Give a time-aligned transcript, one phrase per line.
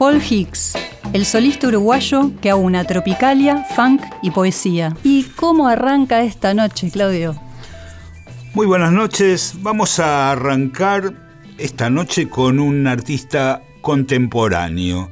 [0.00, 0.72] Paul Hicks,
[1.12, 4.96] el solista uruguayo que aúna tropicalia, funk y poesía.
[5.04, 7.36] ¿Y cómo arranca esta noche, Claudio?
[8.54, 9.56] Muy buenas noches.
[9.58, 11.12] Vamos a arrancar
[11.58, 15.10] esta noche con un artista contemporáneo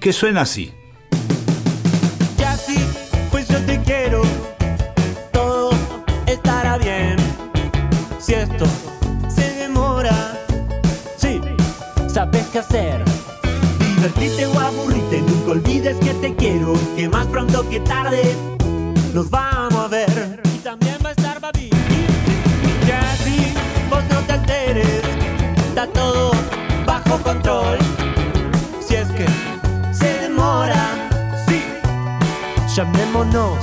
[0.00, 0.72] que suena así.
[2.36, 2.84] Ya sí,
[3.30, 4.22] pues yo te quiero.
[5.32, 5.70] Todo
[6.26, 7.18] estará bien.
[8.18, 8.66] Si esto
[9.28, 10.36] se demora,
[11.18, 11.40] sí,
[12.08, 13.13] sabes qué hacer.
[14.04, 16.74] Divertirte o aburrirte, nunca olvides que te quiero.
[16.94, 18.36] Que más pronto que tarde
[19.14, 20.42] nos vamos a ver.
[20.54, 21.70] Y también va a estar Babi.
[22.86, 23.54] Ya sí,
[23.88, 25.00] vos no te alteres.
[25.68, 26.32] Está todo
[26.84, 27.78] bajo control.
[28.86, 29.26] Si es que
[29.90, 30.84] se demora,
[31.48, 31.62] sí,
[32.76, 33.56] llamémonos.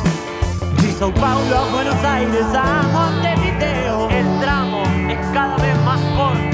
[0.81, 4.09] De Sao Paulo Buenos Aires a Montevideo.
[4.09, 6.50] El tramo es cada vez más corto.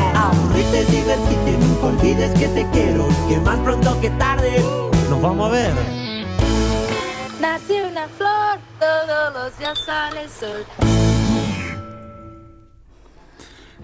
[0.67, 3.07] Aburrite, divertite, nunca olvides que te quiero.
[3.29, 4.61] Que más pronto que tarde
[5.09, 5.73] nos vamos a ver.
[7.39, 10.65] Nació una flor, todos los días sale el sol.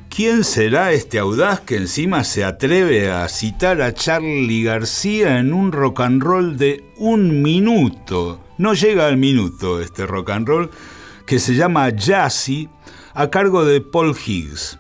[0.09, 5.71] ¿Quién será este audaz que encima se atreve a citar a Charlie García en un
[5.71, 8.39] rock and roll de un minuto?
[8.59, 10.69] No llega al minuto este rock and roll
[11.25, 12.69] que se llama Jazzy
[13.15, 14.77] a cargo de Paul Higgs.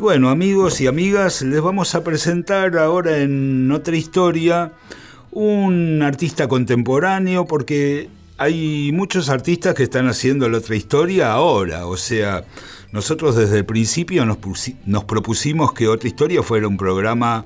[0.00, 4.70] Bueno, amigos y amigas, les vamos a presentar ahora en otra historia
[5.32, 11.96] un artista contemporáneo porque hay muchos artistas que están haciendo la otra historia ahora, o
[11.96, 12.44] sea,
[12.92, 14.38] nosotros desde el principio nos,
[14.86, 17.44] nos propusimos que otra historia fuera un programa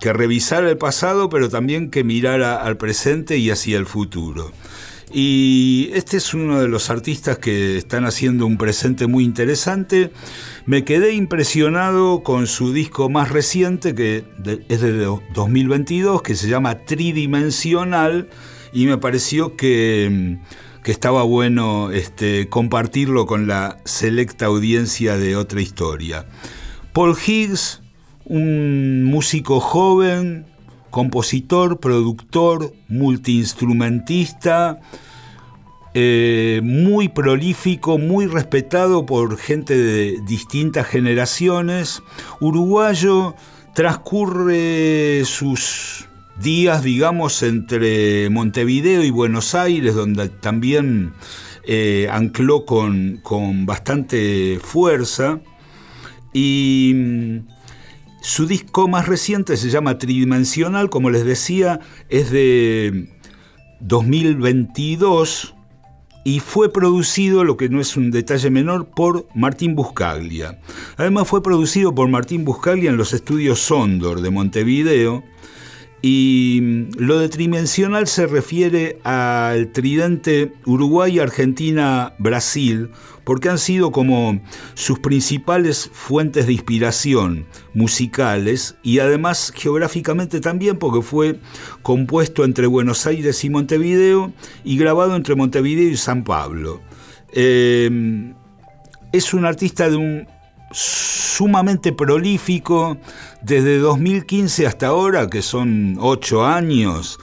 [0.00, 4.52] que revisara el pasado, pero también que mirara al presente y hacia el futuro.
[5.14, 10.10] Y este es uno de los artistas que están haciendo un presente muy interesante.
[10.64, 14.24] Me quedé impresionado con su disco más reciente, que
[14.68, 18.30] es de do- 2022, que se llama Tridimensional,
[18.72, 20.38] y me pareció que,
[20.82, 26.26] que estaba bueno este, compartirlo con la selecta audiencia de otra historia.
[26.94, 27.82] Paul Higgs,
[28.24, 30.46] un músico joven,
[30.92, 34.78] compositor, productor, multiinstrumentista,
[35.94, 42.02] eh, muy prolífico, muy respetado por gente de distintas generaciones.
[42.40, 43.34] Uruguayo
[43.74, 46.08] transcurre sus
[46.40, 51.14] días, digamos, entre Montevideo y Buenos Aires, donde también
[51.64, 55.40] eh, ancló con, con bastante fuerza.
[56.34, 57.51] Y mm,
[58.22, 63.08] su disco más reciente se llama Tridimensional, como les decía, es de
[63.80, 65.54] 2022
[66.24, 70.60] y fue producido, lo que no es un detalle menor, por Martín Buscaglia.
[70.96, 75.24] Además fue producido por Martín Buscaglia en los estudios Sondor de Montevideo
[76.02, 82.90] y mm, lo de tridimensional se refiere al tridente Uruguay, Argentina, Brasil,
[83.24, 84.42] porque han sido como
[84.74, 91.38] sus principales fuentes de inspiración musicales y además geográficamente también porque fue
[91.82, 94.32] compuesto entre Buenos Aires y Montevideo
[94.64, 96.80] y grabado entre Montevideo y San Pablo.
[97.32, 98.34] Eh,
[99.12, 100.26] es un artista de un
[100.72, 102.96] sumamente prolífico
[103.42, 107.18] desde 2015 hasta ahora, que son ocho años,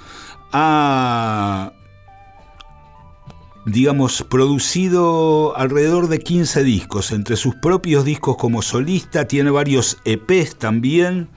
[0.52, 1.74] ha,
[3.66, 10.56] digamos, producido alrededor de 15 discos, entre sus propios discos como solista, tiene varios EPs
[10.58, 11.30] también.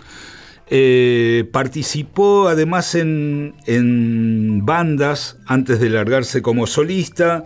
[0.74, 7.44] Eh, participó además en, en bandas antes de largarse como solista.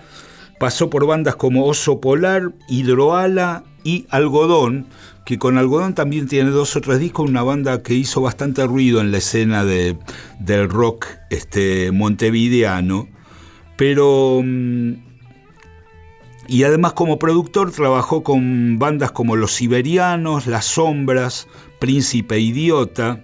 [0.58, 4.86] Pasó por bandas como Oso Polar, Hidroala y Algodón,
[5.24, 9.00] que con Algodón también tiene dos o tres discos, una banda que hizo bastante ruido
[9.00, 9.96] en la escena de,
[10.40, 13.08] del rock este, montevideano.
[13.76, 14.40] Pero.
[14.42, 14.92] mm,
[16.48, 21.48] Y además, como productor, trabajó con bandas como Los Siberianos, Las Sombras,
[21.80, 23.20] Príncipe Idiota.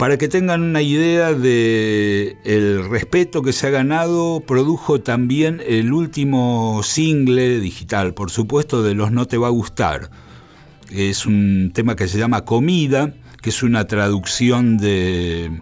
[0.00, 5.92] Para que tengan una idea de el respeto que se ha ganado, produjo también el
[5.92, 10.10] último single digital, por supuesto, de Los No Te Va a Gustar.
[10.90, 13.12] Es un tema que se llama Comida,
[13.42, 15.60] que es una traducción de,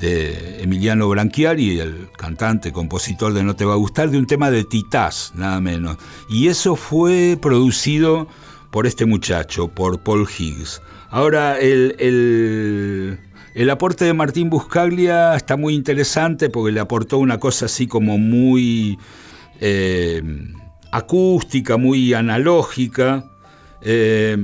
[0.00, 4.64] Emiliano Branchiari, el cantante, compositor de No Te Va a Gustar, de un tema de
[4.64, 5.96] Titás, nada menos.
[6.28, 8.26] Y eso fue producido
[8.72, 10.82] por este muchacho, por Paul Higgs.
[11.10, 13.18] Ahora, el,
[13.54, 18.18] el aporte de Martín Buscaglia está muy interesante porque le aportó una cosa así como
[18.18, 18.98] muy
[19.60, 20.22] eh,
[20.92, 23.24] acústica, muy analógica.
[23.82, 24.36] Eh,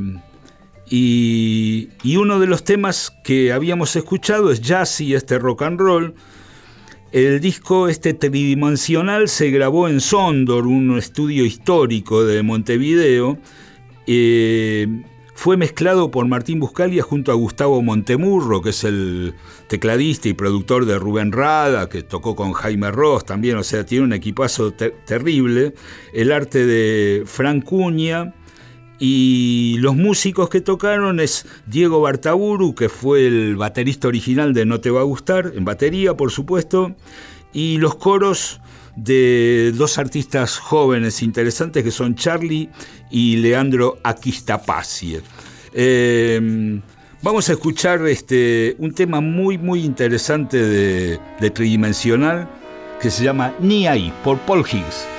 [0.89, 6.15] Y, y uno de los temas que habíamos escuchado es Jazzy, este rock and roll.
[7.11, 13.37] El disco este tridimensional se grabó en Sondor, un estudio histórico de Montevideo.
[14.07, 14.87] Eh,
[15.37, 19.35] fue mezclado por Martín Buscalia junto a Gustavo Montemurro, que es el
[19.69, 24.05] tecladista y productor de Rubén Rada, que tocó con Jaime Ross también, o sea, tiene
[24.07, 25.75] un equipazo ter- terrible.
[26.13, 28.35] El arte de Frank Cuña.
[28.99, 34.81] Y los músicos que tocaron es Diego Bartaburu, que fue el baterista original de No
[34.81, 36.97] Te Va a Gustar, en batería, por supuesto.
[37.53, 38.59] Y los coros
[38.97, 42.71] de dos artistas jóvenes interesantes que son Charlie
[43.11, 45.21] y Leandro Aquistapacie.
[45.73, 46.81] Eh,
[47.23, 52.49] vamos a escuchar este, un tema muy, muy interesante de, de Tridimensional
[53.01, 55.16] que se llama Ni ahí, por Paul Higgs.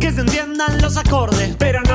[0.00, 1.87] Que se entiendan los acordes, pero.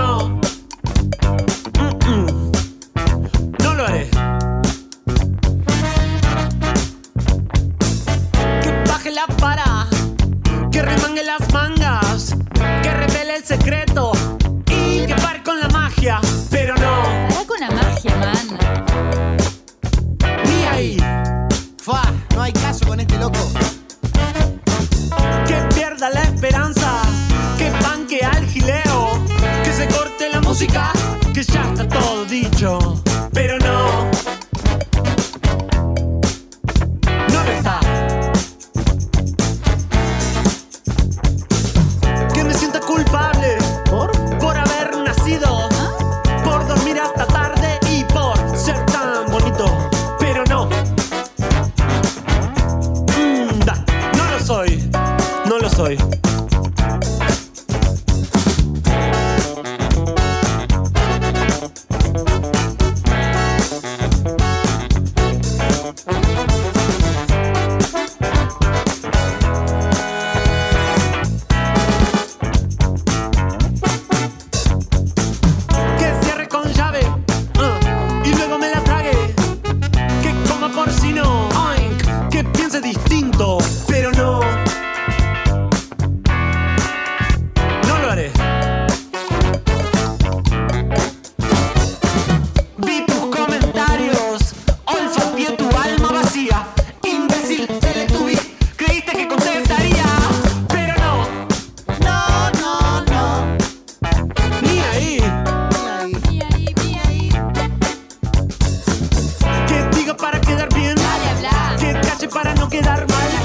[55.75, 56.32] Soy.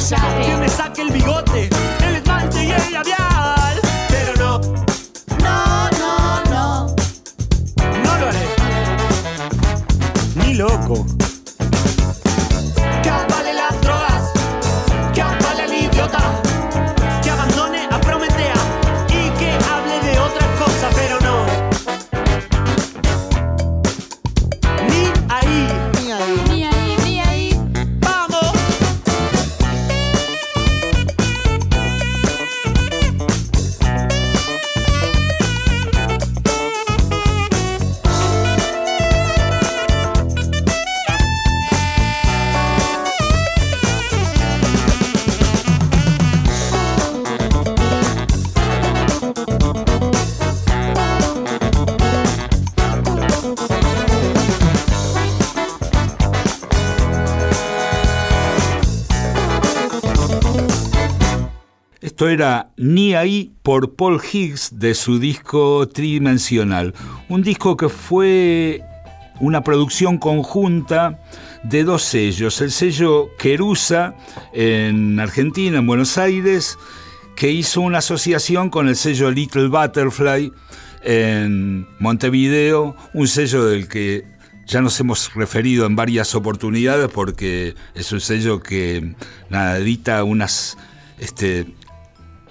[0.09, 1.69] Que me saque el bigote,
[2.07, 3.28] el esmalte y el labial.
[62.19, 66.93] Esto era Ni ahí por Paul Higgs de su disco Tridimensional.
[67.29, 68.83] Un disco que fue
[69.39, 71.21] una producción conjunta
[71.63, 72.61] de dos sellos.
[72.61, 74.17] El sello Querusa
[74.53, 76.77] en Argentina, en Buenos Aires,
[77.37, 80.53] que hizo una asociación con el sello Little Butterfly
[81.05, 84.25] en Montevideo, un sello del que
[84.67, 89.15] ya nos hemos referido en varias oportunidades porque es un sello que
[89.51, 90.77] nada, edita unas
[91.21, 91.67] este,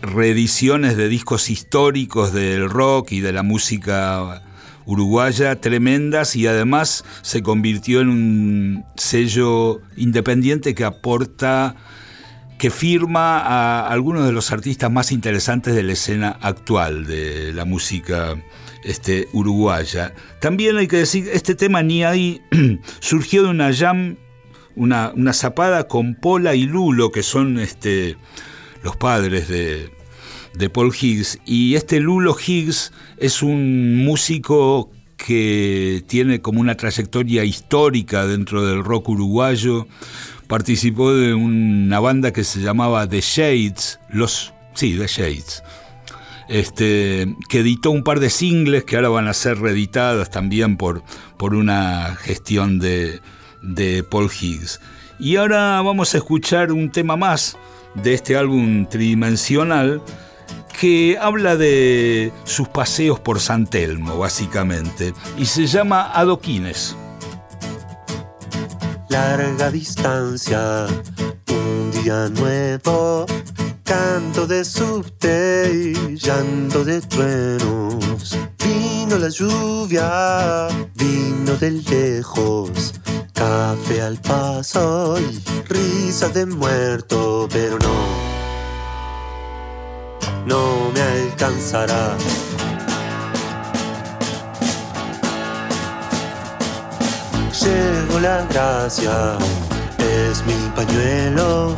[0.02, 4.44] reediciones de discos históricos del rock y de la música
[4.86, 11.76] uruguaya tremendas y además se convirtió en un sello independiente que aporta,
[12.58, 17.66] que firma a algunos de los artistas más interesantes de la escena actual de la
[17.66, 18.42] música
[18.84, 20.14] este, uruguaya.
[20.40, 22.42] También hay que decir, este tema ni ahí
[23.00, 24.16] surgió de una jam,
[24.76, 28.16] una, una zapada con Pola y Lulo, que son este,
[28.84, 29.92] los padres de,
[30.54, 31.40] de Paul Higgs.
[31.46, 38.84] Y este Lulo Higgs es un músico que tiene como una trayectoria histórica dentro del
[38.84, 39.88] rock uruguayo.
[40.48, 45.64] Participó de una banda que se llamaba The Shades, los sí, The Shades.
[46.48, 51.04] Este, que editó un par de singles que ahora van a ser reeditadas también por,
[51.38, 53.20] por una gestión de,
[53.62, 54.80] de Paul Higgs.
[55.20, 57.58] Y ahora vamos a escuchar un tema más
[58.04, 60.02] de este álbum tridimensional
[60.80, 66.96] que habla de sus paseos por San Telmo, básicamente, y se llama Adoquines.
[69.10, 70.86] larga distancia,
[71.50, 73.26] un día nuevo,
[73.84, 78.38] canto de subte y llanto de truenos.
[78.64, 82.94] Vino la lluvia, vino de lejos,
[83.38, 85.40] café al paso y
[85.70, 87.96] risa de muerto, pero no,
[90.48, 92.18] no me alcanzará.
[97.62, 99.38] Llevo la gracia,
[100.00, 101.76] es mi pañuelo.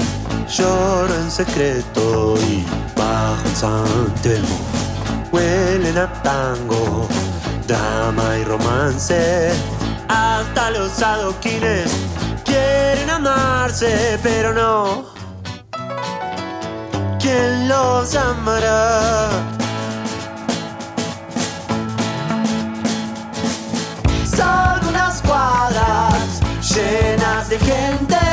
[0.48, 2.66] Lloro en secreto y
[2.98, 4.60] bajo en San Telmo.
[5.32, 7.08] Huelen a tango,
[7.68, 9.51] drama y romance.
[10.10, 11.92] Hasta los adoquines
[12.44, 15.06] quieren amarse, pero no.
[17.20, 19.30] ¿Quién los amará?
[24.36, 26.42] Son unas cuadras
[26.74, 28.29] llenas de gente.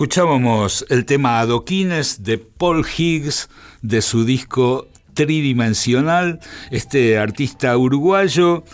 [0.00, 3.50] Escuchábamos el tema Adoquines de Paul Higgs
[3.82, 6.40] de su disco Tridimensional,
[6.70, 8.64] este artista uruguayo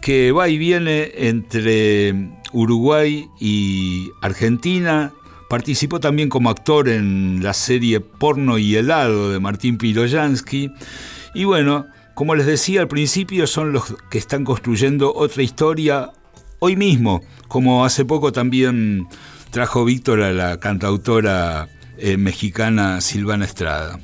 [0.00, 5.12] que va y viene entre Uruguay y Argentina.
[5.50, 10.72] Participó también como actor en la serie Porno y helado de Martín Piroyansky.
[11.34, 16.10] Y bueno, como les decía al principio, son los que están construyendo otra historia
[16.58, 19.08] hoy mismo, como hace poco también
[19.50, 23.98] trajo Víctor a la cantautora eh, mexicana Silvana Estrada.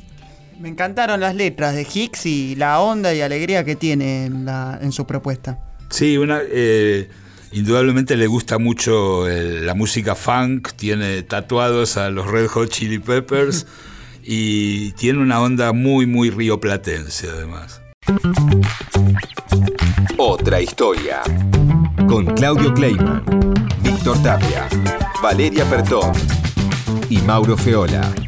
[0.61, 4.79] Me encantaron las letras de Hicks y la onda y alegría que tiene en, la-
[4.81, 5.59] en su propuesta.
[5.91, 7.09] Sí, una, eh,
[7.53, 12.99] indudablemente le gusta mucho el- la música funk, tiene tatuados a los Red Hot Chili
[12.99, 13.67] Peppers
[14.25, 17.81] y tiene una onda muy, muy rioplatense además.
[20.19, 21.21] Otra historia.
[22.09, 23.23] con Claudio Kleiman,
[23.83, 24.69] Víctor Tapia,
[25.23, 26.13] Valeria Pertón
[27.09, 28.26] y Mauro Feola.